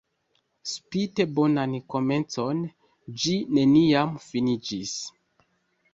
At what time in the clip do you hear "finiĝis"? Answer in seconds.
4.29-4.99